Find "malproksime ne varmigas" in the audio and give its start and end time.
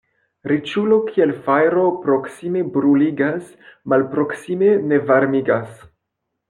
3.95-5.83